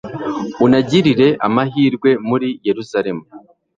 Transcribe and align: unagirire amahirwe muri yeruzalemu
unagirire 0.65 1.27
amahirwe 1.47 2.09
muri 2.27 2.47
yeruzalemu 2.67 3.23